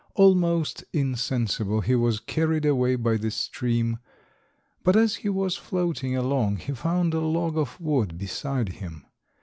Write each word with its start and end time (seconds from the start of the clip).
Almost 0.15 0.83
insensible 0.93 1.81
he 1.81 1.93
was 1.93 2.19
carried 2.19 2.65
away 2.65 2.95
by 2.95 3.17
the 3.17 3.29
stream, 3.29 3.99
but 4.83 4.95
as 4.95 5.17
he 5.17 5.29
was 5.29 5.57
floating 5.57 6.15
along 6.15 6.55
he 6.57 6.73
found 6.73 7.13
a 7.13 7.19
log 7.19 7.55
of 7.55 7.79
wood 7.79 8.17
beside 8.17 8.69
him. 8.69 9.05